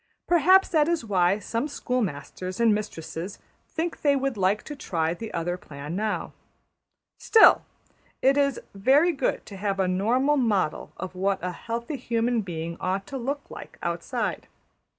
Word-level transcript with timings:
Perhaps 0.25 0.69
that 0.69 0.87
is 0.89 1.05
why 1.05 1.37
some 1.37 1.67
schoolmasters 1.67 2.59
and 2.59 2.73
mistresses 2.73 3.37
think 3.67 4.01
they 4.01 4.15
would 4.15 4.35
like 4.35 4.63
to 4.63 4.75
try 4.75 5.13
the 5.13 5.31
other 5.31 5.57
plan 5.57 5.95
now. 5.95 6.33
Still, 7.19 7.61
it 8.19 8.35
is 8.35 8.59
very 8.73 9.11
good 9.11 9.45
to 9.45 9.57
have 9.57 9.79
a 9.79 9.87
normal 9.87 10.37
model 10.37 10.91
of 10.97 11.13
what 11.13 11.37
a 11.43 11.51
healthy 11.51 11.97
human 11.97 12.41
being 12.41 12.77
ought 12.79 13.05
to 13.05 13.17
look 13.19 13.41
like 13.51 13.77
outside. 13.83 14.47